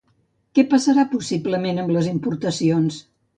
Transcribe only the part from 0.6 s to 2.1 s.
passarà, possiblement, amb les